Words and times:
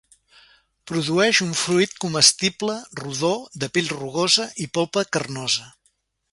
Produeix 0.91 1.41
un 1.47 1.51
fruit 1.59 1.93
comestible, 2.05 2.79
rodó, 3.03 3.31
de 3.65 3.71
pell 3.77 3.93
rugosa 3.95 4.51
i 4.67 4.71
polpa 4.79 5.09
carnosa. 5.19 5.73